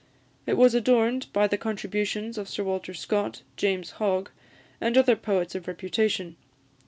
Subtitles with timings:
[0.47, 4.31] It was adorned by the contributions of Sir Walter Scott, James Hogg,
[4.81, 6.37] and other poets of reputation.